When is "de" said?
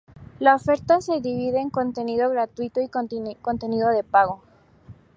3.91-4.03